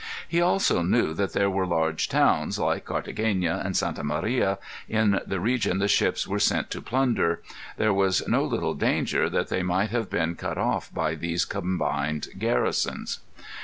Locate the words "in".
4.89-5.19